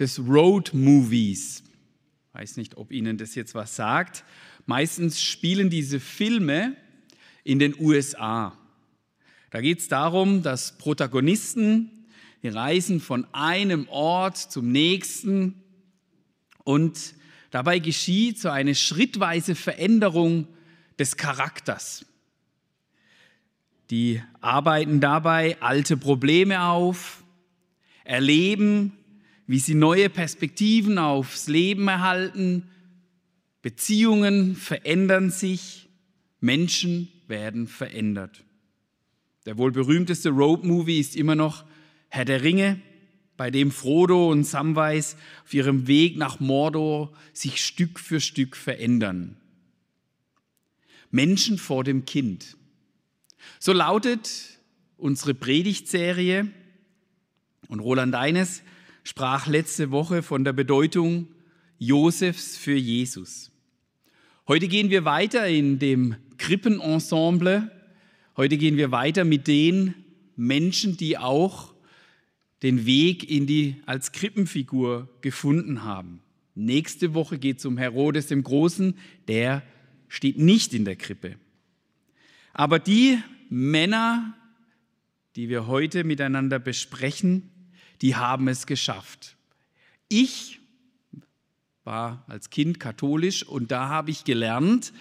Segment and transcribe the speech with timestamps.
[0.00, 1.62] des Road Movies.
[2.32, 4.24] Weiß nicht, ob Ihnen das jetzt was sagt.
[4.64, 6.74] Meistens spielen diese Filme
[7.44, 8.56] in den USA.
[9.50, 12.06] Da geht es darum, dass Protagonisten,
[12.42, 15.62] die reisen von einem Ort zum nächsten
[16.64, 17.14] und
[17.50, 20.46] dabei geschieht so eine schrittweise Veränderung
[20.98, 22.06] des Charakters.
[23.90, 27.24] Die arbeiten dabei alte Probleme auf,
[28.04, 28.92] erleben,
[29.50, 32.68] wie sie neue Perspektiven aufs Leben erhalten,
[33.62, 35.88] Beziehungen verändern sich,
[36.38, 38.44] Menschen werden verändert.
[39.46, 41.64] Der wohl berühmteste Road-Movie ist immer noch
[42.10, 42.80] Herr der Ringe,
[43.36, 49.36] bei dem Frodo und Samwise auf ihrem Weg nach Mordor sich Stück für Stück verändern.
[51.10, 52.56] Menschen vor dem Kind.
[53.58, 54.60] So lautet
[54.96, 56.46] unsere Predigtserie
[57.66, 58.62] und Roland Eines
[59.04, 61.28] sprach letzte Woche von der Bedeutung
[61.78, 63.50] Josefs für Jesus.
[64.46, 67.70] Heute gehen wir weiter in dem Krippenensemble.
[68.36, 69.94] Heute gehen wir weiter mit den
[70.36, 71.74] Menschen, die auch
[72.62, 76.20] den Weg in die als Krippenfigur gefunden haben.
[76.54, 78.94] Nächste Woche geht es um Herodes dem Großen,
[79.28, 79.62] der
[80.08, 81.36] steht nicht in der Krippe.
[82.52, 84.36] Aber die Männer,
[85.36, 87.50] die wir heute miteinander besprechen,
[88.02, 89.36] die haben es geschafft.
[90.08, 90.60] Ich
[91.84, 94.92] war als Kind katholisch und da habe ich gelernt,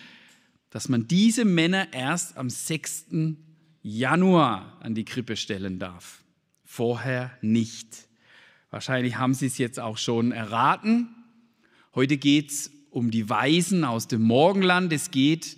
[0.69, 3.07] dass man diese Männer erst am 6.
[3.81, 6.23] Januar an die Krippe stellen darf.
[6.63, 8.07] Vorher nicht.
[8.69, 11.09] Wahrscheinlich haben Sie es jetzt auch schon erraten.
[11.95, 14.93] Heute geht es um die Weisen aus dem Morgenland.
[14.93, 15.57] Es geht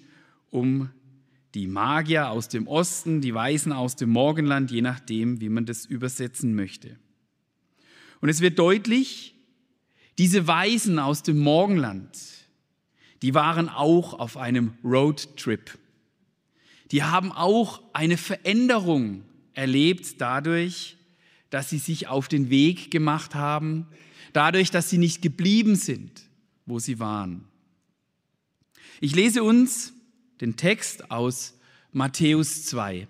[0.49, 0.89] um
[1.53, 5.85] die Magier aus dem Osten, die Weisen aus dem Morgenland, je nachdem, wie man das
[5.85, 6.97] übersetzen möchte.
[8.21, 9.35] Und es wird deutlich,
[10.17, 12.17] diese Weisen aus dem Morgenland,
[13.21, 15.77] die waren auch auf einem Roadtrip.
[16.91, 19.23] Die haben auch eine Veränderung
[19.53, 20.97] erlebt dadurch,
[21.49, 23.87] dass sie sich auf den Weg gemacht haben,
[24.33, 26.21] dadurch, dass sie nicht geblieben sind,
[26.65, 27.45] wo sie waren.
[28.99, 29.93] Ich lese uns
[30.39, 31.57] den Text aus
[31.91, 33.07] Matthäus 2.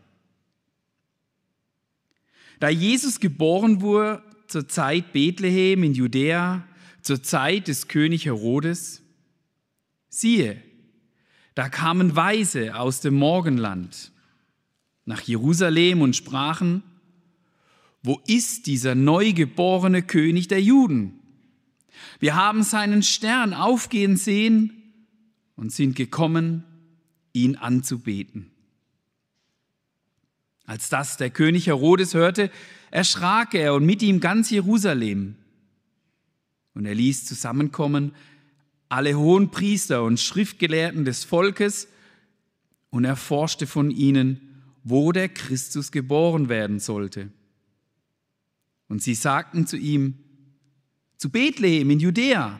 [2.59, 6.63] Da Jesus geboren wurde zur Zeit Bethlehem in Judäa,
[7.01, 9.01] zur Zeit des König Herodes,
[10.09, 10.61] siehe,
[11.55, 14.11] da kamen Weise aus dem Morgenland
[15.05, 16.83] nach Jerusalem und sprachen,
[18.03, 21.19] wo ist dieser neugeborene König der Juden?
[22.19, 24.73] Wir haben seinen Stern aufgehen sehen
[25.55, 26.63] und sind gekommen,
[27.33, 28.51] ihn anzubeten.
[30.65, 32.51] Als das der König Herodes hörte,
[32.91, 35.35] erschrak er und mit ihm ganz Jerusalem.
[36.73, 38.13] Und er ließ zusammenkommen
[38.89, 41.87] alle hohen Priester und Schriftgelehrten des Volkes
[42.89, 44.41] und erforschte von ihnen,
[44.83, 47.31] wo der Christus geboren werden sollte.
[48.89, 50.15] Und sie sagten zu ihm,
[51.17, 52.59] zu Bethlehem in Judäa,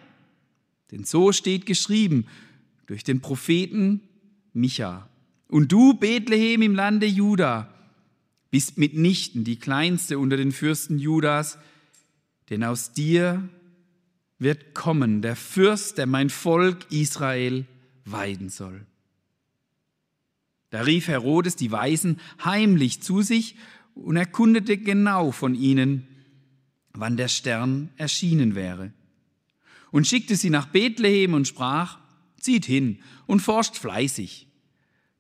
[0.92, 2.26] denn so steht geschrieben
[2.86, 4.02] durch den Propheten
[4.54, 5.10] Micha.
[5.48, 7.74] Und du, Bethlehem im Lande Juda,
[8.52, 11.58] bist mitnichten die kleinste unter den Fürsten Judas,
[12.50, 13.48] denn aus dir
[14.38, 17.66] wird kommen der Fürst, der mein Volk Israel
[18.06, 18.86] weiden soll.
[20.70, 23.56] Da rief Herodes die Weisen heimlich zu sich
[23.94, 26.08] und erkundete genau von ihnen,
[26.94, 28.92] wann der Stern erschienen wäre.
[29.92, 32.00] Und schickte sie nach Bethlehem und sprach,
[32.38, 34.48] zieht hin und forscht fleißig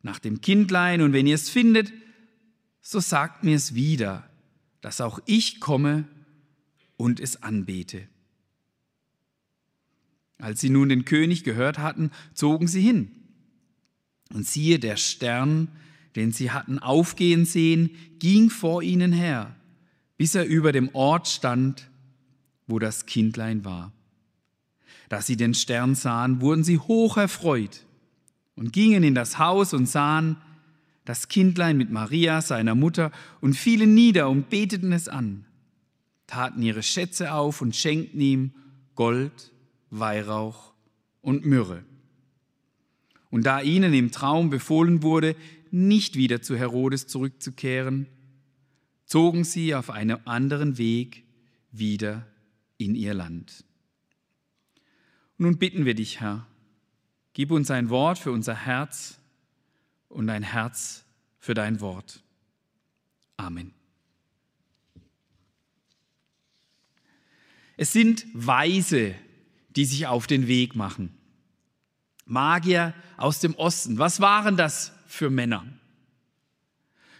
[0.01, 1.93] nach dem Kindlein, und wenn ihr es findet,
[2.81, 4.29] so sagt mir es wieder,
[4.81, 6.05] dass auch ich komme
[6.97, 8.07] und es anbete.
[10.39, 13.11] Als sie nun den König gehört hatten, zogen sie hin.
[14.33, 15.67] Und siehe, der Stern,
[16.15, 19.55] den sie hatten aufgehen sehen, ging vor ihnen her,
[20.17, 21.89] bis er über dem Ort stand,
[22.65, 23.91] wo das Kindlein war.
[25.09, 27.85] Da sie den Stern sahen, wurden sie hoch erfreut
[28.55, 30.37] und gingen in das Haus und sahen
[31.11, 33.11] das Kindlein mit Maria, seiner Mutter,
[33.41, 35.43] und fielen nieder und beteten es an.
[36.25, 38.53] taten ihre Schätze auf und schenkten ihm
[38.95, 39.51] Gold,
[39.89, 40.73] Weihrauch
[41.21, 41.83] und Myrrhe.
[43.29, 45.35] Und da ihnen im Traum befohlen wurde,
[45.69, 48.07] nicht wieder zu Herodes zurückzukehren,
[49.03, 51.25] zogen sie auf einem anderen Weg
[51.73, 52.25] wieder
[52.77, 53.65] in ihr Land.
[55.37, 56.47] Nun bitten wir dich, Herr,
[57.33, 59.20] gib uns ein Wort für unser Herz
[60.11, 61.03] und ein Herz
[61.39, 62.21] für dein Wort.
[63.37, 63.73] Amen.
[67.77, 69.15] Es sind Weise,
[69.75, 71.17] die sich auf den Weg machen.
[72.25, 73.97] Magier aus dem Osten.
[73.97, 75.65] Was waren das für Männer?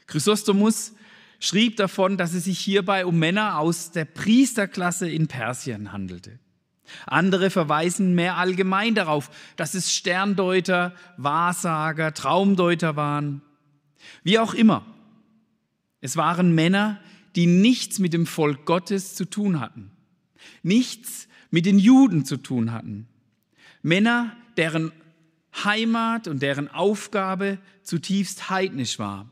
[0.06, 0.94] Chrysostomus
[1.40, 6.40] schrieb davon, dass es sich hierbei um Männer aus der Priesterklasse in Persien handelte.
[7.06, 13.42] Andere verweisen mehr allgemein darauf, dass es Sterndeuter, Wahrsager, Traumdeuter waren.
[14.24, 14.86] Wie auch immer,
[16.02, 17.00] es waren Männer,
[17.36, 19.92] die nichts mit dem Volk Gottes zu tun hatten,
[20.64, 23.08] nichts mit den Juden zu tun hatten.
[23.82, 24.92] Männer, deren
[25.64, 29.30] Heimat und deren Aufgabe zutiefst heidnisch war,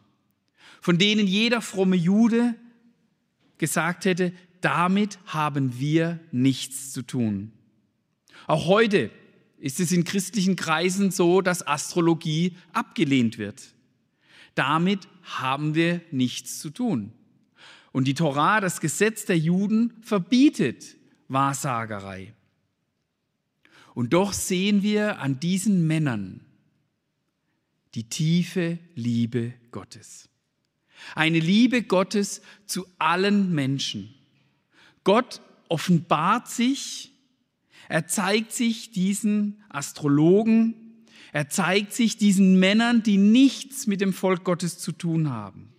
[0.81, 2.56] von denen jeder fromme Jude
[3.57, 7.51] gesagt hätte, damit haben wir nichts zu tun.
[8.47, 9.11] Auch heute
[9.59, 13.73] ist es in christlichen Kreisen so, dass Astrologie abgelehnt wird.
[14.56, 17.11] Damit haben wir nichts zu tun.
[17.91, 20.97] Und die Torah, das Gesetz der Juden, verbietet
[21.27, 22.33] Wahrsagerei.
[23.94, 26.45] Und doch sehen wir an diesen Männern
[27.95, 30.29] die tiefe Liebe Gottes.
[31.15, 34.13] Eine Liebe Gottes zu allen Menschen.
[35.03, 37.11] Gott offenbart sich,
[37.87, 40.75] er zeigt sich diesen Astrologen,
[41.31, 45.73] er zeigt sich diesen Männern, die nichts mit dem Volk Gottes zu tun haben.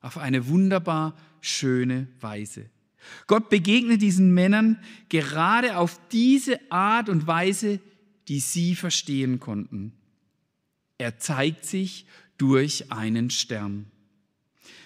[0.00, 2.70] Auf eine wunderbar schöne Weise.
[3.26, 7.80] Gott begegnet diesen Männern gerade auf diese Art und Weise,
[8.28, 9.92] die sie verstehen konnten.
[10.98, 12.06] Er zeigt sich
[12.38, 13.86] durch einen Stern.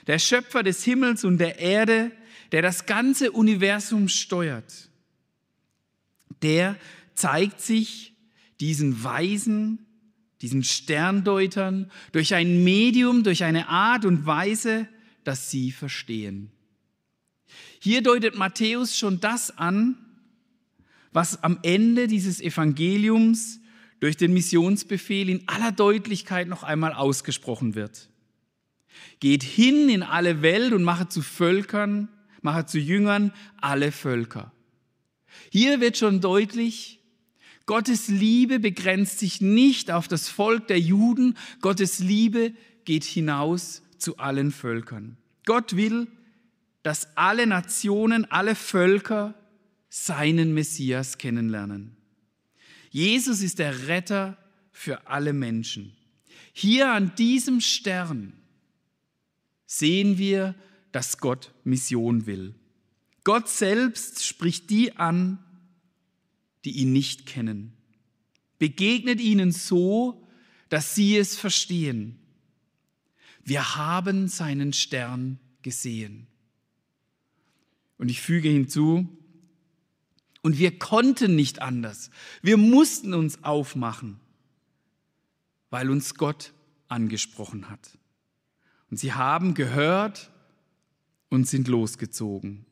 [0.07, 2.13] Der Schöpfer des Himmels und der Erde
[2.53, 4.89] der das ganze Universum steuert,
[6.43, 6.77] der
[7.15, 8.15] zeigt sich
[8.61, 9.87] diesen Weisen,
[10.43, 14.89] diesen Sterndeutern durch ein Medium, durch eine Art und Weise,
[15.25, 16.51] dass sie verstehen.
[17.81, 19.97] Hier deutet Matthäus schon das an,
[21.13, 23.61] was am Ende dieses Evangeliums
[24.01, 28.11] durch den Missionsbefehl in aller Deutlichkeit noch einmal ausgesprochen wird.
[29.21, 32.09] Geht hin in alle Welt und mache zu Völkern
[32.43, 34.53] mache zu Jüngern alle Völker.
[35.51, 37.01] Hier wird schon deutlich,
[37.67, 42.55] Gottes Liebe begrenzt sich nicht auf das Volk der Juden, Gottes Liebe
[42.85, 45.17] geht hinaus zu allen Völkern.
[45.45, 46.07] Gott will,
[46.83, 49.35] dass alle Nationen, alle Völker
[49.89, 51.97] seinen Messias kennenlernen.
[52.91, 54.39] Jesus ist der Retter
[54.71, 55.97] für alle Menschen.
[56.53, 58.33] Hier an diesem Stern
[59.67, 60.55] sehen wir
[60.97, 62.55] dass Gott Mission will.
[63.23, 65.45] Gott selbst spricht die an,
[66.65, 67.75] die ihn nicht kennen.
[68.59, 70.27] Begegnet ihnen so,
[70.71, 72.19] dass sie es verstehen.
[73.45, 76.29] Wir haben seinen Stern gesehen.
[77.99, 79.07] Und ich füge hinzu,
[80.41, 82.09] und wir konnten nicht anders.
[82.41, 84.19] Wir mussten uns aufmachen,
[85.69, 86.55] weil uns Gott
[86.89, 87.99] angesprochen hat.
[88.91, 90.31] Und sie haben gehört,
[91.37, 92.65] und sind losgezogen.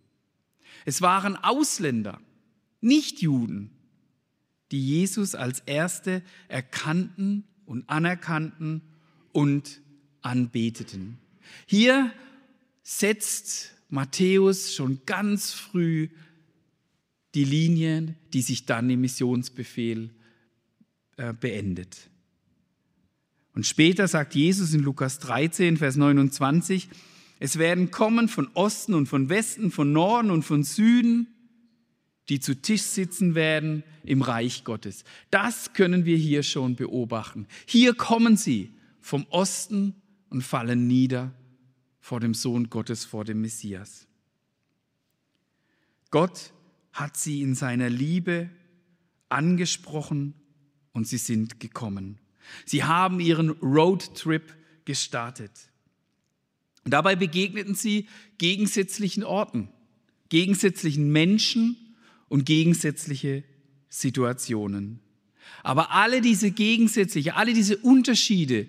[0.86, 2.18] Es waren Ausländer,
[2.80, 3.70] nicht Juden,
[4.72, 8.80] die Jesus als Erste erkannten und anerkannten
[9.32, 9.82] und
[10.22, 11.18] anbeteten.
[11.66, 12.10] Hier
[12.82, 16.08] setzt Matthäus schon ganz früh
[17.34, 20.10] die Linien, die sich dann im Missionsbefehl
[21.18, 22.08] äh, beendet.
[23.54, 26.88] Und später sagt Jesus in Lukas 13, Vers 29,
[27.44, 31.26] es werden kommen von Osten und von Westen, von Norden und von Süden,
[32.30, 35.04] die zu Tisch sitzen werden im Reich Gottes.
[35.30, 37.46] Das können wir hier schon beobachten.
[37.66, 39.94] Hier kommen sie vom Osten
[40.30, 41.34] und fallen nieder
[42.00, 44.06] vor dem Sohn Gottes, vor dem Messias.
[46.10, 46.54] Gott
[46.94, 48.48] hat sie in seiner Liebe
[49.28, 50.32] angesprochen
[50.94, 52.18] und sie sind gekommen.
[52.64, 54.54] Sie haben ihren Roadtrip
[54.86, 55.73] gestartet.
[56.84, 58.06] Dabei begegneten sie
[58.38, 59.68] gegensätzlichen Orten,
[60.28, 61.76] gegensätzlichen Menschen
[62.28, 63.44] und gegensätzliche
[63.88, 65.00] Situationen.
[65.62, 68.68] Aber alle diese gegensätzliche, alle diese Unterschiede,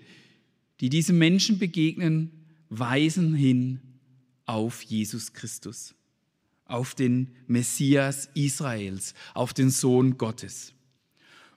[0.80, 2.30] die diesem Menschen begegnen,
[2.68, 3.80] weisen hin
[4.46, 5.94] auf Jesus Christus.
[6.66, 10.72] auf den Messias Israels, auf den Sohn Gottes.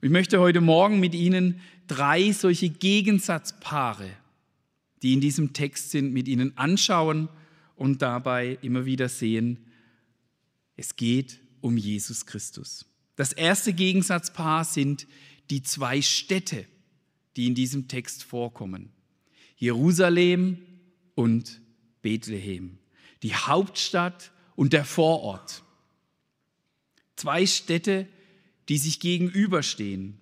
[0.01, 4.09] Ich möchte heute Morgen mit Ihnen drei solche Gegensatzpaare,
[5.01, 7.29] die in diesem Text sind, mit Ihnen anschauen
[7.75, 9.65] und dabei immer wieder sehen,
[10.75, 12.85] es geht um Jesus Christus.
[13.15, 15.07] Das erste Gegensatzpaar sind
[15.49, 16.65] die zwei Städte,
[17.35, 18.91] die in diesem Text vorkommen.
[19.57, 20.57] Jerusalem
[21.15, 21.61] und
[22.01, 22.77] Bethlehem.
[23.23, 25.63] Die Hauptstadt und der Vorort.
[27.15, 28.07] Zwei Städte,
[28.69, 30.17] die sich gegenüberstehen.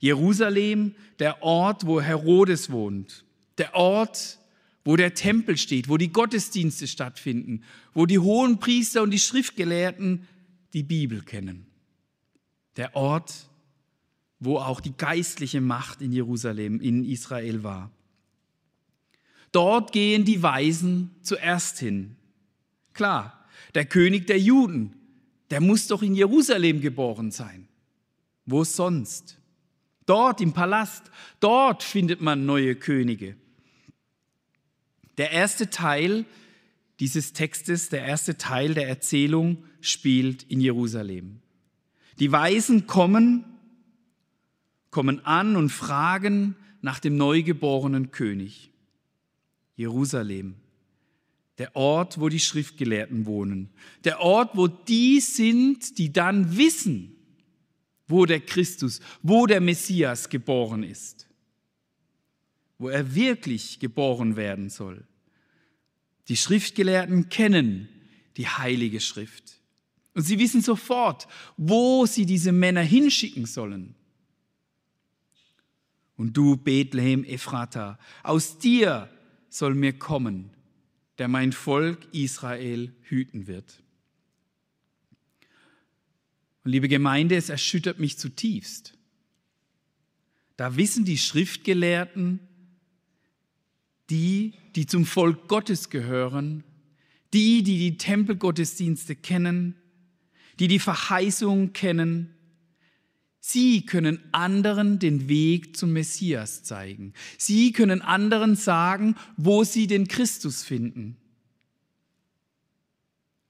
[0.00, 3.24] Jerusalem, der Ort, wo Herodes wohnt.
[3.58, 4.38] Der Ort,
[4.84, 10.26] wo der Tempel steht, wo die Gottesdienste stattfinden, wo die hohen Priester und die Schriftgelehrten
[10.72, 11.66] die Bibel kennen.
[12.76, 13.48] Der Ort,
[14.38, 17.90] wo auch die geistliche Macht in Jerusalem, in Israel war.
[19.52, 22.16] Dort gehen die Weisen zuerst hin.
[22.92, 24.94] Klar, der König der Juden,
[25.50, 27.68] der muss doch in Jerusalem geboren sein.
[28.44, 29.38] Wo sonst?
[30.04, 31.10] Dort im Palast,
[31.40, 33.36] dort findet man neue Könige.
[35.18, 36.24] Der erste Teil
[37.00, 41.40] dieses Textes, der erste Teil der Erzählung spielt in Jerusalem.
[42.18, 43.44] Die Weisen kommen,
[44.90, 48.70] kommen an und fragen nach dem neugeborenen König.
[49.76, 50.54] Jerusalem,
[51.58, 53.68] der Ort, wo die Schriftgelehrten wohnen,
[54.04, 57.12] der Ort, wo die sind, die dann wissen,
[58.08, 61.25] wo der Christus, wo der Messias geboren ist
[62.78, 65.06] wo er wirklich geboren werden soll.
[66.28, 67.88] Die Schriftgelehrten kennen
[68.36, 69.60] die heilige Schrift.
[70.14, 73.94] Und sie wissen sofort, wo sie diese Männer hinschicken sollen.
[76.16, 79.10] Und du, Bethlehem Ephrata, aus dir
[79.48, 80.50] soll mir kommen,
[81.18, 83.82] der mein Volk Israel hüten wird.
[86.64, 88.94] Und liebe Gemeinde, es erschüttert mich zutiefst.
[90.56, 92.40] Da wissen die Schriftgelehrten,
[94.10, 96.64] die, die zum Volk Gottes gehören,
[97.32, 99.74] die, die die Tempelgottesdienste kennen,
[100.58, 102.34] die die Verheißung kennen,
[103.40, 107.12] sie können anderen den Weg zum Messias zeigen.
[107.36, 111.16] Sie können anderen sagen, wo sie den Christus finden.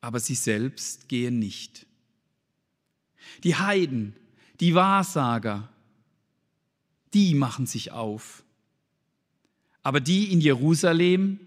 [0.00, 1.86] Aber sie selbst gehen nicht.
[3.44, 4.14] Die Heiden,
[4.60, 5.68] die Wahrsager,
[7.14, 8.44] die machen sich auf
[9.86, 11.38] aber die in Jerusalem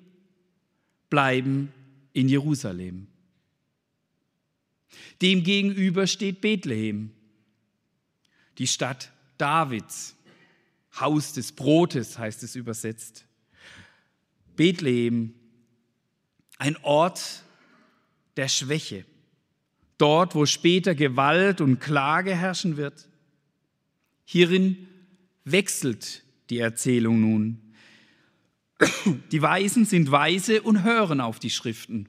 [1.09, 1.73] bleiben
[2.13, 3.07] in Jerusalem.
[5.21, 7.11] Demgegenüber steht Bethlehem,
[8.57, 10.15] die Stadt Davids,
[10.97, 13.25] Haus des Brotes heißt es übersetzt.
[14.55, 15.33] Bethlehem,
[16.59, 17.43] ein Ort
[18.37, 19.03] der Schwäche,
[19.97, 23.09] dort wo später Gewalt und Klage herrschen wird.
[24.23, 24.87] Hierin
[25.43, 27.68] wechselt die Erzählung nun.
[29.31, 32.07] Die Weisen sind weise und hören auf die Schriften.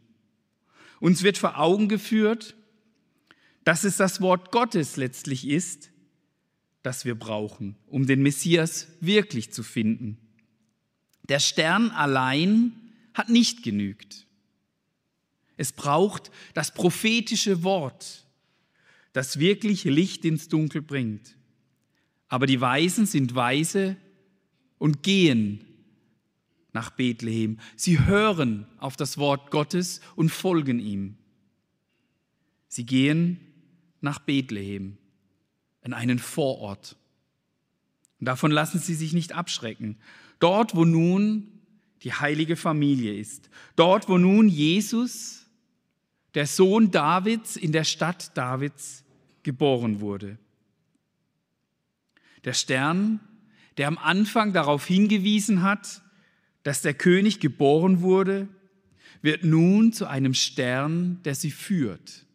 [1.00, 2.55] Uns wird vor Augen geführt,
[3.65, 5.91] dass es das Wort Gottes letztlich ist,
[6.83, 10.19] das wir brauchen, um den Messias wirklich zu finden.
[11.29, 12.73] Der Stern allein
[13.15, 14.27] hat nicht genügt.
[15.57, 18.25] Es braucht das prophetische Wort,
[19.12, 21.37] das wirklich Licht ins Dunkel bringt.
[22.29, 23.97] Aber die Weisen sind weise
[24.79, 25.65] und gehen
[26.73, 27.59] nach Bethlehem.
[27.77, 31.17] Sie hören auf das Wort Gottes und folgen ihm.
[32.69, 33.41] Sie gehen
[34.00, 34.97] nach Bethlehem,
[35.83, 36.97] in einen Vorort.
[38.21, 39.97] Und davon lassen sie sich nicht abschrecken.
[40.39, 41.61] Dort, wo nun
[42.03, 43.50] die heilige Familie ist.
[43.77, 45.47] Dort, wo nun Jesus,
[46.35, 49.05] der Sohn Davids, in der Stadt Davids
[49.43, 50.39] geboren wurde.
[52.45, 53.21] Der Stern,
[53.77, 56.03] der am Anfang darauf hingewiesen hat,
[56.62, 58.49] dass der König geboren wurde,
[59.23, 62.26] wird nun zu einem Stern, der sie führt.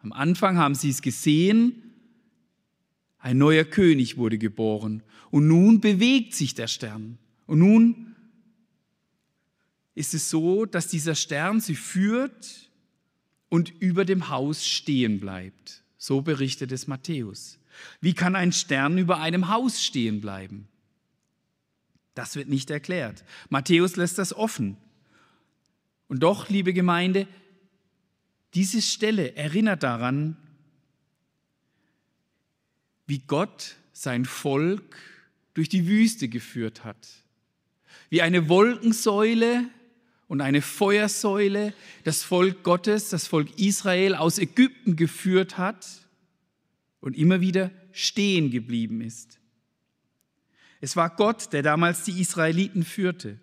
[0.00, 1.74] Am Anfang haben sie es gesehen,
[3.18, 7.18] ein neuer König wurde geboren und nun bewegt sich der Stern.
[7.46, 8.16] Und nun
[9.94, 12.70] ist es so, dass dieser Stern sie führt
[13.48, 15.84] und über dem Haus stehen bleibt.
[15.98, 17.58] So berichtet es Matthäus.
[18.00, 20.66] Wie kann ein Stern über einem Haus stehen bleiben?
[22.14, 23.24] Das wird nicht erklärt.
[23.48, 24.76] Matthäus lässt das offen.
[26.08, 27.26] Und doch, liebe Gemeinde,
[28.54, 30.36] diese Stelle erinnert daran,
[33.06, 34.96] wie Gott sein Volk
[35.54, 37.08] durch die Wüste geführt hat.
[38.10, 39.64] Wie eine Wolkensäule
[40.28, 45.86] und eine Feuersäule das Volk Gottes, das Volk Israel aus Ägypten geführt hat
[47.00, 49.38] und immer wieder stehen geblieben ist.
[50.82, 53.38] Es war Gott, der damals die Israeliten führte.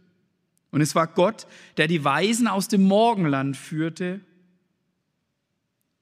[0.71, 4.19] Und es war Gott, der die Weisen aus dem Morgenland führte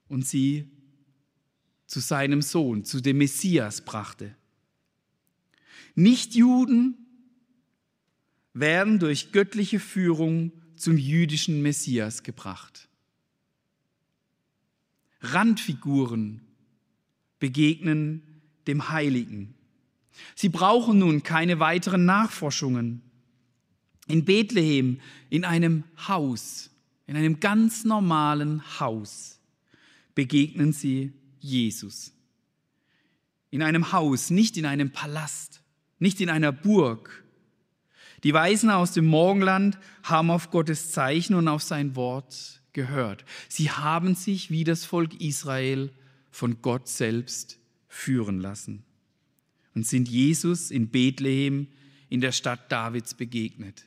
[0.08, 0.68] und sie
[1.86, 4.36] zu seinem Sohn, zu dem Messias brachte.
[5.94, 6.98] Nichtjuden
[8.54, 12.90] werden durch göttliche Führung zum jüdischen Messias gebracht.
[15.22, 16.42] Randfiguren
[17.38, 18.24] begegnen
[18.66, 19.54] dem Heiligen.
[20.36, 23.02] Sie brauchen nun keine weiteren Nachforschungen.
[24.08, 26.70] In Bethlehem, in einem Haus,
[27.08, 29.40] in einem ganz normalen Haus,
[30.16, 32.14] begegnen sie Jesus.
[33.50, 35.62] In einem Haus, nicht in einem Palast,
[36.00, 37.24] nicht in einer Burg.
[38.24, 43.26] Die Weisen aus dem Morgenland haben auf Gottes Zeichen und auf sein Wort gehört.
[43.50, 45.92] Sie haben sich wie das Volk Israel
[46.32, 48.87] von Gott selbst führen lassen
[49.78, 51.68] und sind Jesus in Bethlehem
[52.10, 53.86] in der Stadt Davids begegnet.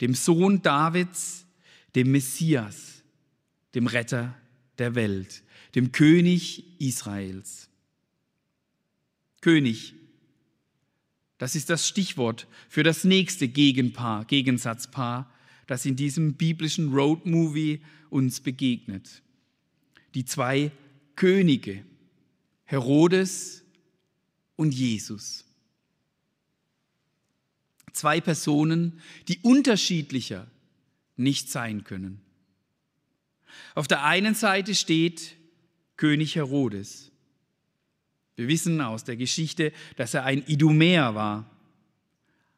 [0.00, 1.46] Dem Sohn Davids,
[1.96, 3.02] dem Messias,
[3.74, 4.36] dem Retter
[4.78, 5.42] der Welt,
[5.74, 7.68] dem König Israels.
[9.40, 9.94] König,
[11.38, 15.28] das ist das Stichwort für das nächste Gegenpaar, Gegensatzpaar,
[15.66, 19.24] das in diesem biblischen Roadmovie uns begegnet.
[20.14, 20.70] Die zwei
[21.16, 21.84] Könige,
[22.62, 23.63] Herodes
[24.56, 25.44] und Jesus.
[27.92, 30.46] Zwei Personen, die unterschiedlicher
[31.16, 32.20] nicht sein können.
[33.74, 35.36] Auf der einen Seite steht
[35.96, 37.12] König Herodes.
[38.36, 41.50] Wir wissen aus der Geschichte, dass er ein Idumäer war,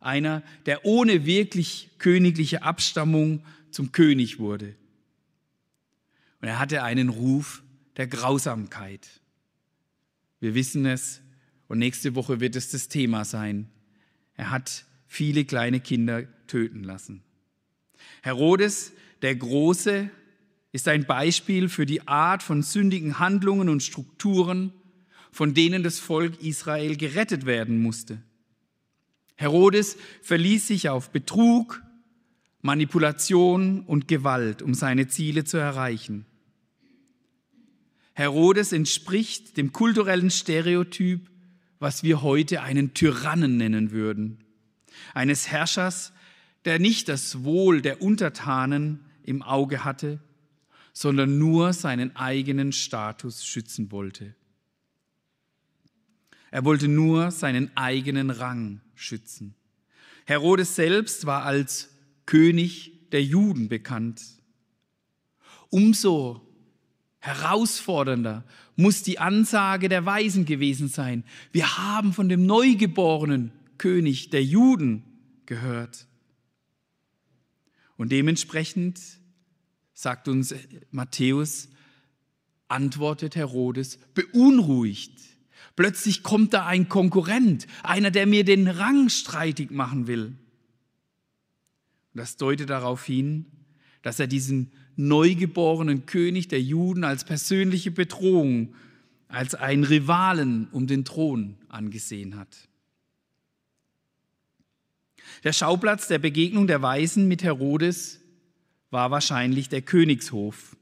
[0.01, 4.75] einer, der ohne wirklich königliche Abstammung zum König wurde.
[6.41, 7.63] Und er hatte einen Ruf
[7.97, 9.09] der Grausamkeit.
[10.41, 11.21] Wir wissen es
[11.69, 13.69] und nächste Woche wird es das Thema sein.
[14.37, 17.23] Er hat viele kleine Kinder töten lassen.
[18.23, 20.11] Herodes, der Große,
[20.73, 24.73] ist ein Beispiel für die Art von sündigen Handlungen und Strukturen,
[25.33, 28.21] von denen das Volk Israel gerettet werden musste.
[29.37, 31.83] Herodes verließ sich auf Betrug,
[32.63, 36.27] Manipulation und Gewalt, um seine Ziele zu erreichen.
[38.15, 41.29] Herodes entspricht dem kulturellen Stereotyp
[41.79, 44.45] was wir heute einen Tyrannen nennen würden,
[45.15, 46.13] eines Herrschers,
[46.65, 50.21] der nicht das Wohl der Untertanen im Auge hatte,
[50.93, 54.35] sondern nur seinen eigenen Status schützen wollte.
[56.51, 59.55] Er wollte nur seinen eigenen Rang schützen.
[60.25, 61.91] Herodes selbst war als
[62.25, 64.23] König der Juden bekannt.
[65.69, 66.46] Umso
[67.27, 68.45] herausfordernder
[68.77, 71.25] muss die Ansage der Weisen gewesen sein.
[71.53, 75.03] Wir haben von dem neugeborenen König der Juden
[75.47, 76.07] gehört.
[77.97, 79.01] Und dementsprechend,
[79.95, 80.55] sagt uns
[80.91, 81.69] Matthäus,
[82.69, 85.19] antwortet Herodes beunruhigt.
[85.75, 90.37] Plötzlich kommt da ein Konkurrent, einer, der mir den Rang streitig machen will.
[92.15, 93.47] Das deutet darauf hin,
[94.03, 98.75] dass er diesen neugeborenen König der Juden als persönliche Bedrohung,
[99.29, 102.69] als einen Rivalen um den Thron angesehen hat.
[105.45, 108.21] Der Schauplatz der Begegnung der Weisen mit Herodes
[108.91, 110.77] war wahrscheinlich der Königshof.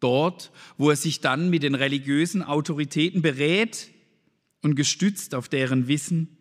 [0.00, 3.90] Dort, wo er sich dann mit den religiösen Autoritäten berät
[4.62, 6.36] und gestützt auf deren Wissen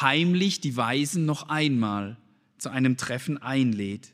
[0.00, 2.16] heimlich die Weisen noch einmal
[2.58, 4.13] zu einem Treffen einlädt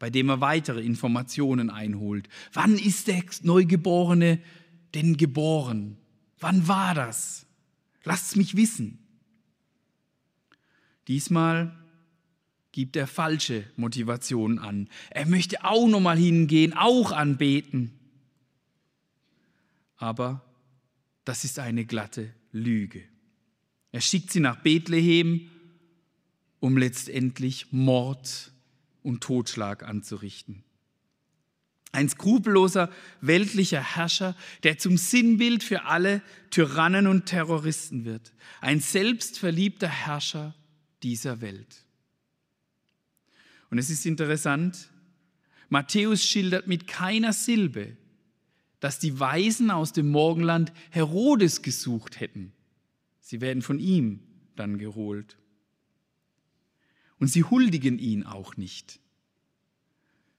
[0.00, 2.28] bei dem er weitere Informationen einholt.
[2.54, 4.40] Wann ist der Neugeborene
[4.94, 5.98] denn geboren?
[6.40, 7.46] Wann war das?
[8.02, 8.98] Lasst mich wissen.
[11.06, 11.76] Diesmal
[12.72, 14.88] gibt er falsche Motivationen an.
[15.10, 17.92] Er möchte auch noch mal hingehen, auch anbeten.
[19.96, 20.42] Aber
[21.26, 23.02] das ist eine glatte Lüge.
[23.92, 25.50] Er schickt sie nach Bethlehem,
[26.58, 28.50] um letztendlich Mord
[29.02, 30.64] und Totschlag anzurichten.
[31.92, 38.32] Ein skrupelloser weltlicher Herrscher, der zum Sinnbild für alle Tyrannen und Terroristen wird.
[38.60, 40.54] Ein selbstverliebter Herrscher
[41.02, 41.84] dieser Welt.
[43.70, 44.88] Und es ist interessant,
[45.68, 47.96] Matthäus schildert mit keiner Silbe,
[48.80, 52.52] dass die Weisen aus dem Morgenland Herodes gesucht hätten.
[53.20, 54.20] Sie werden von ihm
[54.56, 55.36] dann geholt.
[57.20, 58.98] Und sie huldigen ihn auch nicht.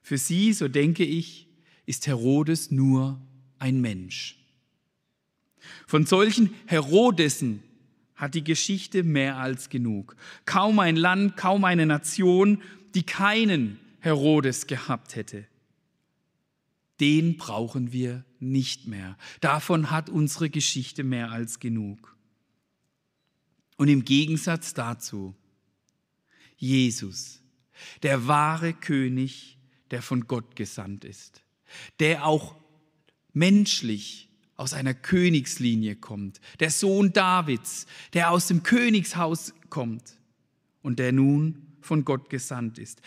[0.02, 1.48] Für sie, so denke ich,
[1.86, 3.22] ist Herodes nur
[3.60, 4.38] ein Mensch.
[5.88, 7.62] Von solchen Herodesen
[8.16, 10.16] hat die Geschichte mehr als genug.
[10.46, 12.62] Kaum ein Land, kaum eine Nation,
[12.96, 15.46] die keinen Herodes gehabt hätte.
[17.00, 19.18] Den brauchen wir nicht mehr.
[19.40, 22.16] Davon hat unsere Geschichte mehr als genug.
[23.78, 25.36] Und im Gegensatz dazu,
[26.62, 27.42] Jesus,
[28.04, 29.58] der wahre König,
[29.90, 31.42] der von Gott gesandt ist,
[32.00, 32.56] der auch
[33.34, 40.20] menschlich aus einer Königslinie kommt, der Sohn Davids, der aus dem Königshaus kommt
[40.84, 43.02] und der nun von Gott gesandt ist,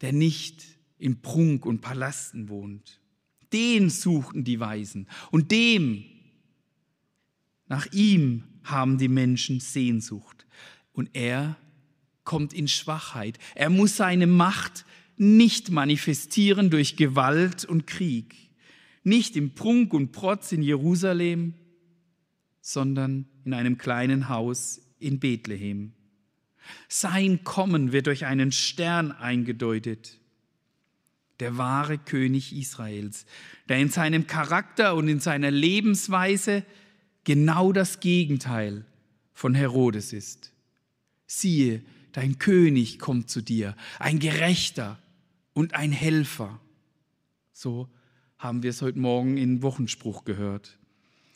[0.00, 0.64] der nicht
[0.96, 2.98] in Prunk und Palasten wohnt.
[3.52, 6.04] Den suchten die Weisen und dem,
[7.66, 10.46] nach ihm haben die Menschen Sehnsucht.
[10.92, 11.56] Und er
[12.30, 13.40] kommt in Schwachheit.
[13.56, 14.84] Er muss seine Macht
[15.16, 18.36] nicht manifestieren durch Gewalt und Krieg
[19.02, 21.54] nicht im Prunk und Protz in Jerusalem,
[22.60, 25.92] sondern in einem kleinen Haus in Bethlehem.
[26.88, 30.20] Sein Kommen wird durch einen Stern eingedeutet,
[31.40, 33.26] der wahre König Israels,
[33.68, 36.64] der in seinem Charakter und in seiner Lebensweise
[37.24, 38.84] genau das Gegenteil
[39.32, 40.52] von Herodes ist.
[41.26, 44.98] Siehe, dein König kommt zu dir, ein Gerechter
[45.52, 46.60] und ein Helfer.
[47.52, 47.88] So
[48.38, 50.78] haben wir es heute Morgen in Wochenspruch gehört.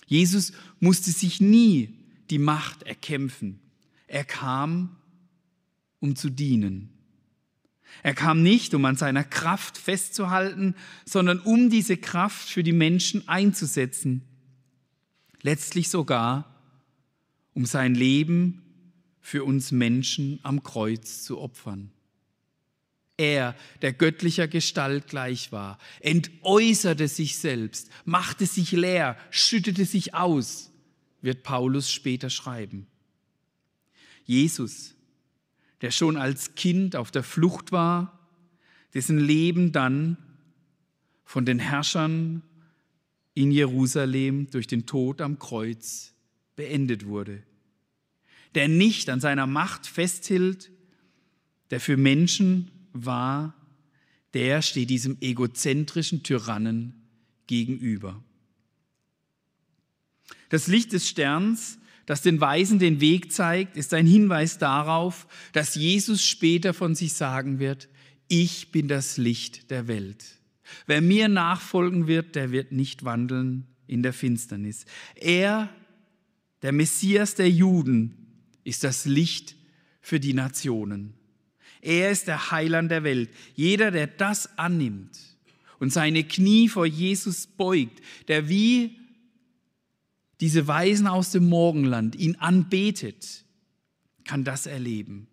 [0.06, 1.98] Jesus musste sich nie
[2.30, 3.60] die Macht erkämpfen.
[4.06, 4.96] Er kam,
[6.00, 6.90] um zu dienen.
[8.02, 13.28] Er kam nicht, um an seiner Kraft festzuhalten, sondern um diese Kraft für die Menschen
[13.28, 14.22] einzusetzen.
[15.42, 16.60] Letztlich sogar,
[17.52, 18.63] um sein Leben
[19.24, 21.90] für uns Menschen am Kreuz zu opfern.
[23.16, 30.70] Er, der göttlicher Gestalt gleich war, entäußerte sich selbst, machte sich leer, schüttete sich aus,
[31.22, 32.86] wird Paulus später schreiben.
[34.26, 34.94] Jesus,
[35.80, 38.28] der schon als Kind auf der Flucht war,
[38.92, 40.18] dessen Leben dann
[41.24, 42.42] von den Herrschern
[43.32, 46.12] in Jerusalem durch den Tod am Kreuz
[46.56, 47.42] beendet wurde,
[48.54, 50.70] der nicht an seiner Macht festhielt,
[51.70, 53.54] der für Menschen war,
[54.34, 56.94] der steht diesem egozentrischen Tyrannen
[57.46, 58.22] gegenüber.
[60.48, 65.74] Das Licht des Sterns, das den Weisen den Weg zeigt, ist ein Hinweis darauf, dass
[65.74, 67.88] Jesus später von sich sagen wird,
[68.28, 70.24] ich bin das Licht der Welt.
[70.86, 74.86] Wer mir nachfolgen wird, der wird nicht wandeln in der Finsternis.
[75.14, 75.68] Er,
[76.62, 78.23] der Messias der Juden,
[78.64, 79.54] ist das Licht
[80.00, 81.14] für die Nationen.
[81.80, 83.30] Er ist der Heiland der Welt.
[83.54, 85.18] Jeder, der das annimmt
[85.78, 88.98] und seine Knie vor Jesus beugt, der wie
[90.40, 93.44] diese Weisen aus dem Morgenland ihn anbetet,
[94.24, 95.28] kann das erleben.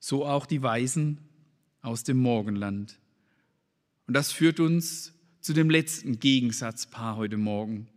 [0.00, 1.18] So auch die Weisen
[1.80, 2.98] aus dem Morgenland.
[4.06, 7.88] Und das führt uns zu dem letzten Gegensatzpaar heute Morgen.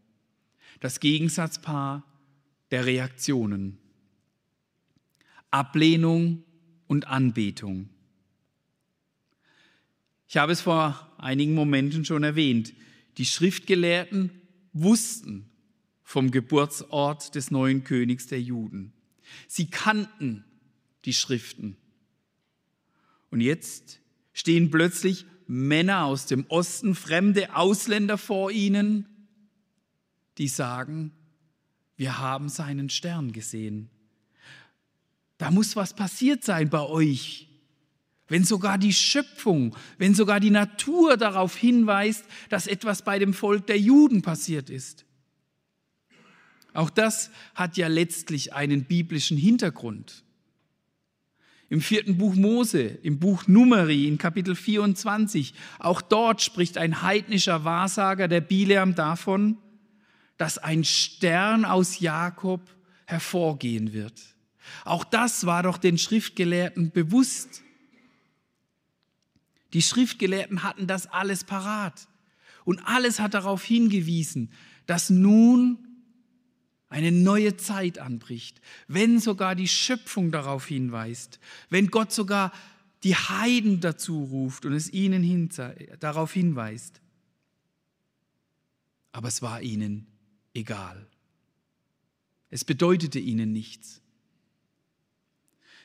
[0.79, 2.03] Das Gegensatzpaar
[2.71, 3.79] der Reaktionen.
[5.51, 6.43] Ablehnung
[6.87, 7.89] und Anbetung.
[10.27, 12.73] Ich habe es vor einigen Momenten schon erwähnt.
[13.17, 14.31] Die Schriftgelehrten
[14.73, 15.49] wussten
[16.03, 18.93] vom Geburtsort des neuen Königs der Juden.
[19.47, 20.43] Sie kannten
[21.05, 21.77] die Schriften.
[23.29, 23.99] Und jetzt
[24.33, 29.07] stehen plötzlich Männer aus dem Osten, fremde Ausländer vor ihnen,
[30.37, 31.11] die sagen,
[31.95, 33.89] wir haben seinen Stern gesehen.
[35.37, 37.47] Da muss was passiert sein bei euch.
[38.27, 43.67] Wenn sogar die Schöpfung, wenn sogar die Natur darauf hinweist, dass etwas bei dem Volk
[43.67, 45.05] der Juden passiert ist.
[46.73, 50.23] Auch das hat ja letztlich einen biblischen Hintergrund.
[51.69, 57.63] Im vierten Buch Mose, im Buch Numeri, in Kapitel 24, auch dort spricht ein heidnischer
[57.63, 59.57] Wahrsager, der Bileam, davon,
[60.37, 62.61] dass ein Stern aus Jakob
[63.05, 64.34] hervorgehen wird.
[64.83, 67.63] Auch das war doch den Schriftgelehrten bewusst.
[69.73, 72.07] Die Schriftgelehrten hatten das alles parat.
[72.63, 74.51] Und alles hat darauf hingewiesen,
[74.85, 75.77] dass nun
[76.89, 82.51] eine neue Zeit anbricht, wenn sogar die Schöpfung darauf hinweist, wenn Gott sogar
[83.03, 85.49] die Heiden dazu ruft und es ihnen hin,
[85.99, 87.01] darauf hinweist.
[89.11, 90.07] Aber es war ihnen
[90.53, 91.07] egal.
[92.49, 94.01] Es bedeutete ihnen nichts.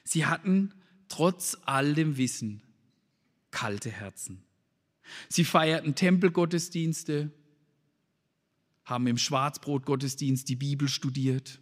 [0.04, 0.74] Sie hatten
[1.08, 2.62] trotz all dem Wissen
[3.50, 4.42] kalte Herzen.
[5.28, 7.32] Sie feierten Tempelgottesdienste,
[8.84, 11.60] haben im Schwarzbrotgottesdienst die Bibel studiert.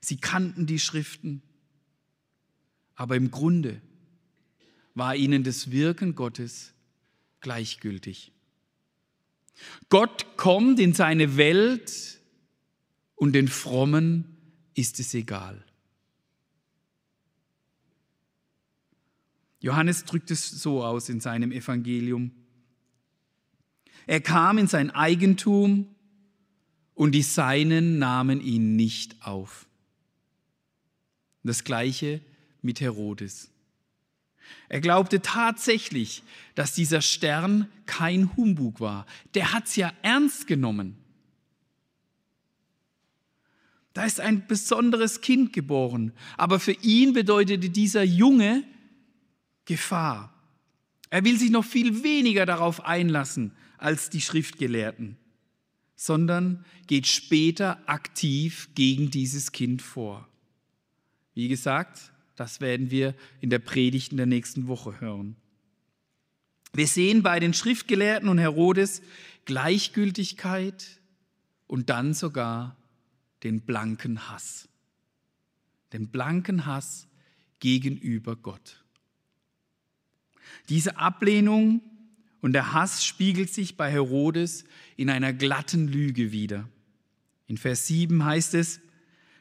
[0.00, 1.42] Sie kannten die Schriften,
[2.94, 3.80] aber im Grunde
[4.94, 6.74] war ihnen das Wirken Gottes
[7.40, 8.32] gleichgültig.
[9.88, 12.20] Gott kommt in seine Welt
[13.14, 14.36] und den Frommen
[14.74, 15.64] ist es egal.
[19.62, 22.32] Johannes drückt es so aus in seinem Evangelium.
[24.08, 25.86] Er kam in sein Eigentum
[26.94, 29.66] und die Seinen nahmen ihn nicht auf.
[31.44, 32.20] Das gleiche
[32.60, 33.50] mit Herodes.
[34.68, 36.24] Er glaubte tatsächlich,
[36.56, 39.06] dass dieser Stern kein Humbug war.
[39.34, 40.96] Der hat es ja ernst genommen.
[43.94, 48.64] Da ist ein besonderes Kind geboren, aber für ihn bedeutete dieser Junge
[49.72, 50.34] Gefahr.
[51.08, 55.16] Er will sich noch viel weniger darauf einlassen als die Schriftgelehrten,
[55.96, 60.28] sondern geht später aktiv gegen dieses Kind vor.
[61.32, 65.36] Wie gesagt, das werden wir in der Predigt in der nächsten Woche hören.
[66.74, 69.00] Wir sehen bei den Schriftgelehrten und Herodes
[69.46, 71.00] Gleichgültigkeit
[71.66, 72.76] und dann sogar
[73.42, 74.68] den blanken Hass.
[75.94, 77.08] Den blanken Hass
[77.58, 78.81] gegenüber Gott.
[80.68, 81.80] Diese Ablehnung
[82.40, 84.64] und der Hass spiegelt sich bei Herodes
[84.96, 86.68] in einer glatten Lüge wider.
[87.46, 88.80] In Vers 7 heißt es,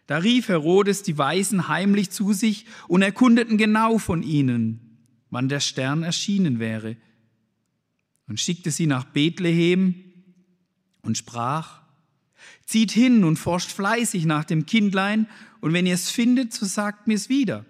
[0.08, 4.98] da rief Herodes die Weisen heimlich zu sich und erkundeten genau von ihnen,
[5.30, 6.98] wann der Stern erschienen wäre,
[8.28, 9.96] und schickte sie nach Bethlehem
[11.02, 11.82] und sprach,
[12.66, 15.28] zieht hin und forscht fleißig nach dem Kindlein,
[15.60, 17.66] und wenn ihr es findet, so sagt mir es wieder,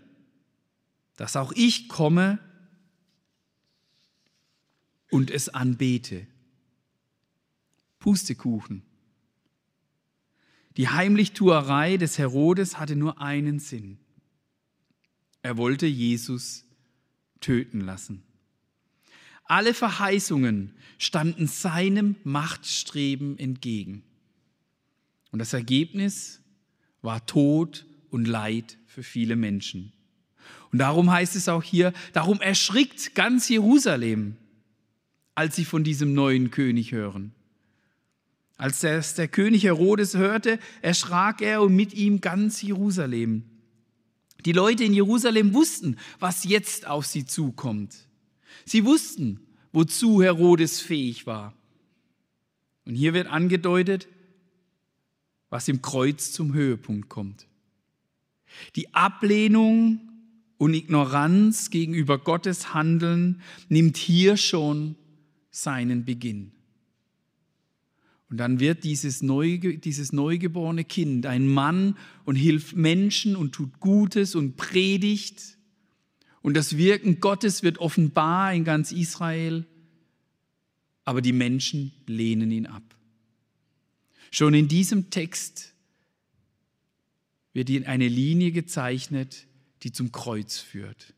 [1.18, 2.40] dass auch ich komme
[5.12, 6.26] und es anbete.
[8.00, 8.82] Pustekuchen.
[10.78, 14.00] Die Heimlichtuerei des Herodes hatte nur einen Sinn.
[15.44, 16.66] Er wollte Jesus
[17.42, 18.24] töten lassen.
[19.44, 24.04] Alle Verheißungen standen seinem Machtstreben entgegen.
[25.32, 26.42] Und das Ergebnis
[27.02, 29.92] war Tod und Leid für viele Menschen.
[30.72, 34.38] Und darum heißt es auch hier, darum erschrickt ganz Jerusalem
[35.42, 37.32] als sie von diesem neuen König hören.
[38.58, 43.46] Als das der König Herodes hörte, erschrak er und mit ihm ganz Jerusalem.
[44.46, 48.08] Die Leute in Jerusalem wussten, was jetzt auf sie zukommt.
[48.66, 49.40] Sie wussten,
[49.72, 51.56] wozu Herodes fähig war.
[52.86, 54.08] Und hier wird angedeutet,
[55.50, 57.48] was im Kreuz zum Höhepunkt kommt.
[58.76, 60.02] Die Ablehnung
[60.60, 64.98] und Ignoranz gegenüber Gottes Handeln nimmt hier schon
[65.52, 66.52] seinen Beginn.
[68.30, 73.82] Und dann wird dieses, neu, dieses neugeborene Kind ein Mann und hilft Menschen und tut
[73.82, 75.58] Gutes und predigt.
[76.42, 79.66] Und das Wirken Gottes wird offenbar in ganz Israel.
[81.04, 82.96] Aber die Menschen lehnen ihn ab.
[84.32, 85.74] Schon in diesem Text
[87.52, 89.46] wird eine Linie gezeichnet,
[89.84, 91.14] die zum Kreuz führt.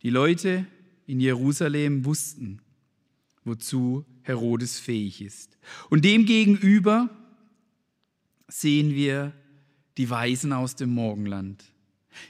[0.00, 0.66] Die Leute
[1.10, 2.60] in Jerusalem wussten,
[3.44, 5.58] wozu Herodes fähig ist.
[5.88, 7.10] Und demgegenüber
[8.46, 9.32] sehen wir
[9.96, 11.64] die Weisen aus dem Morgenland.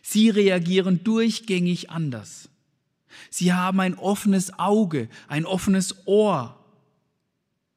[0.01, 2.49] Sie reagieren durchgängig anders.
[3.29, 6.59] Sie haben ein offenes Auge, ein offenes Ohr,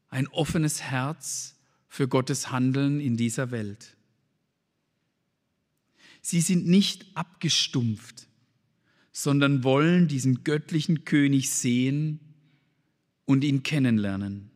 [0.08, 1.56] ein offenes Herz
[1.90, 3.98] für Gottes Handeln in dieser Welt.
[6.22, 8.28] Sie sind nicht abgestumpft
[9.14, 12.20] sondern wollen diesen göttlichen König sehen
[13.26, 14.50] und ihn kennenlernen.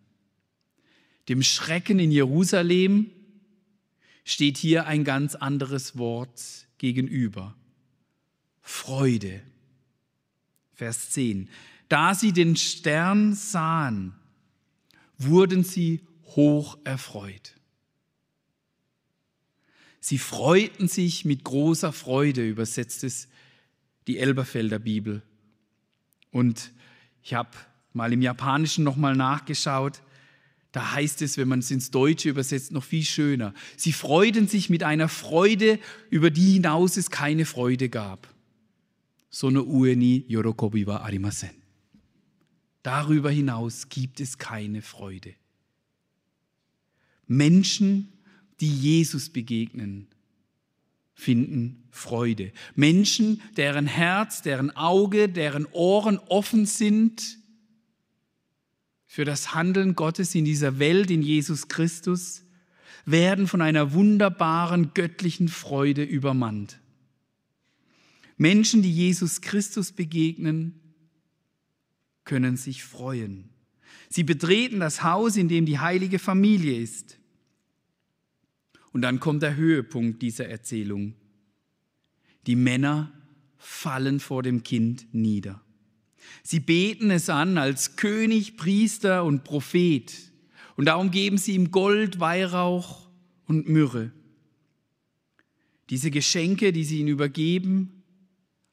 [1.30, 3.12] Dem Schrecken in Jerusalem
[4.26, 7.56] steht hier ein ganz anderes Wort gegenüber.
[8.62, 9.42] Freude.
[10.74, 11.50] Vers 10.
[11.88, 14.16] Da sie den Stern sahen,
[15.18, 16.02] wurden sie
[16.36, 17.54] hoch erfreut.
[20.00, 23.28] Sie freuten sich mit großer Freude, übersetzt es
[24.08, 25.22] die Elberfelder Bibel.
[26.32, 26.72] Und
[27.22, 27.52] ich habe
[27.94, 30.02] mal im Japanischen nochmal nachgeschaut.
[30.72, 33.54] Da heißt es, wenn man es ins Deutsche übersetzt, noch viel schöner.
[33.76, 38.34] Sie freuten sich mit einer Freude, über die hinaus es keine Freude gab.
[39.30, 41.50] Sono ue ni yorokobi wa arimasen.
[42.84, 45.34] Darüber hinaus gibt es keine Freude.
[47.28, 48.14] Menschen,
[48.62, 50.08] die Jesus begegnen,
[51.18, 52.52] finden Freude.
[52.76, 57.40] Menschen, deren Herz, deren Auge, deren Ohren offen sind
[59.08, 62.44] für das Handeln Gottes in dieser Welt, in Jesus Christus,
[63.06, 66.80] werden von einer wunderbaren göttlichen Freude übermannt.
[68.38, 70.80] Menschen, die Jesus Christus begegnen,
[72.26, 73.50] können sich freuen.
[74.08, 77.17] Sie betreten das Haus, in dem die heilige Familie ist.
[78.94, 81.14] Und dann kommt der Höhepunkt dieser Erzählung.
[82.48, 83.12] Die Männer
[83.58, 85.62] fallen vor dem Kind nieder.
[86.44, 90.14] Sie beten es an als König, Priester und Prophet.
[90.76, 93.10] Und darum geben sie ihm Gold, Weihrauch
[93.46, 94.12] und Myrrhe.
[95.90, 98.04] Diese Geschenke, die sie ihm übergeben,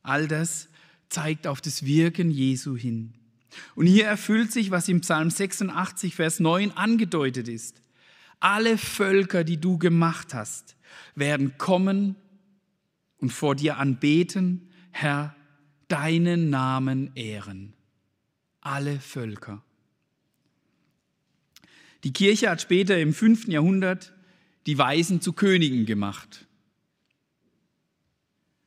[0.02, 0.68] all das
[1.08, 3.14] zeigt auf das Wirken Jesu hin.
[3.76, 7.83] Und hier erfüllt sich, was im Psalm 86, Vers 9 angedeutet ist.
[8.44, 10.76] Alle Völker, die du gemacht hast,
[11.14, 12.14] werden kommen
[13.16, 15.34] und vor dir anbeten, Herr,
[15.88, 17.72] deinen Namen ehren.
[18.60, 19.64] Alle Völker.
[22.04, 23.48] Die Kirche hat später im 5.
[23.48, 24.12] Jahrhundert
[24.66, 26.46] die Weisen zu Königen gemacht.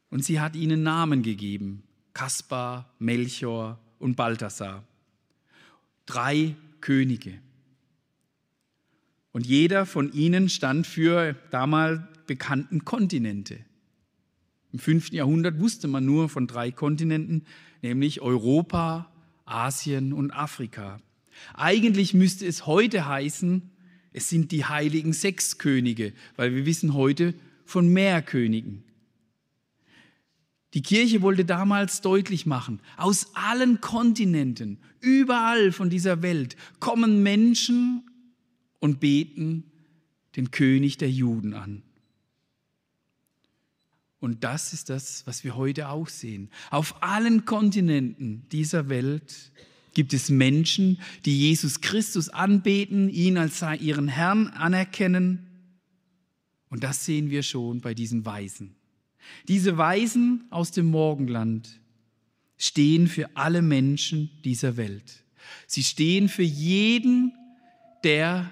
[0.10, 1.84] Und sie hat ihnen Namen gegeben.
[2.14, 4.84] Kaspar, Melchior und Balthasar.
[6.08, 7.40] Drei Könige.
[9.38, 13.60] Und jeder von ihnen stand für damals bekannten Kontinente.
[14.74, 15.12] Im 5.
[15.12, 17.46] Jahrhundert wusste man nur von drei Kontinenten,
[17.84, 19.12] nämlich Europa,
[19.46, 21.00] Asien und Afrika.
[21.54, 23.62] Eigentlich müsste es heute heißen,
[24.12, 28.86] es sind die heiligen sechs Könige, weil wir wissen heute von mehr Königen.
[30.74, 38.07] Die Kirche wollte damals deutlich machen, aus allen Kontinenten, überall von dieser Welt kommen Menschen
[38.80, 39.64] und beten
[40.36, 41.84] den König der Juden an.
[44.20, 46.50] Und das ist das, was wir heute auch sehen.
[46.72, 49.52] Auf allen Kontinenten dieser Welt
[49.94, 55.48] gibt es Menschen, die Jesus Christus anbeten, ihn als ihren Herrn anerkennen.
[56.70, 58.76] Und das sehen wir schon bei diesen Weisen.
[59.48, 61.80] Diese Weisen aus dem Morgenland
[62.58, 65.24] stehen für alle Menschen dieser Welt.
[65.68, 67.34] Sie stehen für jeden,
[68.04, 68.52] der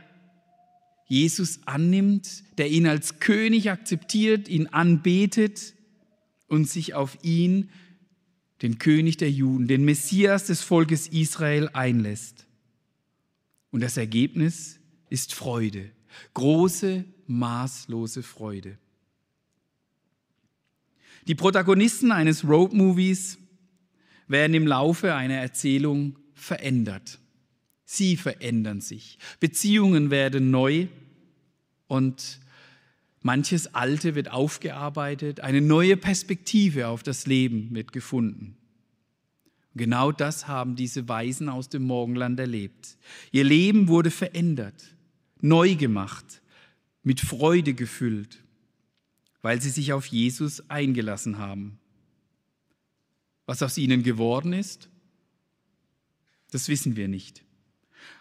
[1.06, 5.76] Jesus annimmt, der ihn als König akzeptiert, ihn anbetet
[6.48, 7.70] und sich auf ihn,
[8.62, 12.48] den König der Juden, den Messias des Volkes Israel einlässt.
[13.72, 15.92] Und das Ergebnis ist Freude,
[16.34, 18.78] große, maßlose Freude.
[21.28, 23.38] Die Protagonisten eines Roadmovies
[24.28, 27.20] werden im Laufe einer Erzählung verändert.
[27.86, 29.20] Sie verändern sich.
[29.40, 30.88] Beziehungen werden neu
[31.88, 32.40] und
[33.22, 35.40] manches Alte wird aufgearbeitet.
[35.40, 38.58] Eine neue Perspektive auf das Leben wird gefunden.
[39.76, 42.98] Genau das haben diese Weisen aus dem Morgenland erlebt.
[43.32, 44.96] Ihr Leben wurde verändert,
[45.42, 46.42] neu gemacht,
[47.04, 48.44] mit Freude gefüllt,
[49.42, 51.78] weil sie sich auf Jesus eingelassen haben.
[53.46, 54.90] Was aus ihnen geworden ist,
[56.50, 57.45] das wissen wir nicht.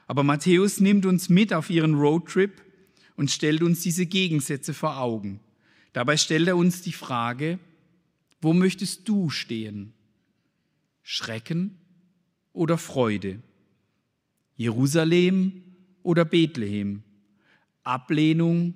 [0.07, 2.62] Aber Matthäus nimmt uns mit auf ihren Roadtrip
[3.17, 5.40] und stellt uns diese Gegensätze vor Augen.
[5.93, 7.59] Dabei stellt er uns die Frage,
[8.40, 9.95] wo möchtest du stehen?
[11.03, 11.79] Schrecken
[12.53, 13.40] oder Freude?
[14.57, 15.62] Jerusalem
[16.03, 17.03] oder Bethlehem?
[17.83, 18.75] Ablehnung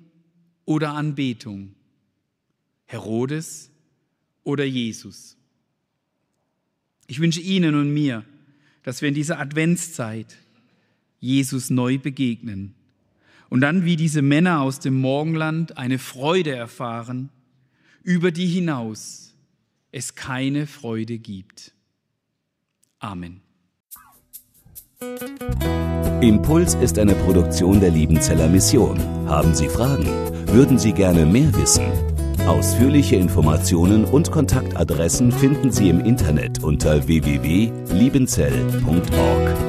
[0.65, 1.75] oder Anbetung?
[2.85, 3.69] Herodes
[4.43, 5.37] oder Jesus?
[7.07, 8.23] Ich wünsche Ihnen und mir,
[8.83, 10.37] dass wir in dieser Adventszeit
[11.19, 12.75] Jesus neu begegnen
[13.49, 17.29] und dann wie diese Männer aus dem Morgenland eine Freude erfahren,
[18.03, 19.35] über die hinaus
[19.91, 21.73] es keine Freude gibt.
[22.99, 23.41] Amen.
[26.21, 28.99] Impuls ist eine Produktion der Liebenzeller Mission.
[29.27, 30.05] Haben Sie Fragen?
[30.47, 31.85] Würden Sie gerne mehr wissen?
[32.45, 39.68] Ausführliche Informationen und Kontaktadressen finden Sie im Internet unter www.liebenzell.org.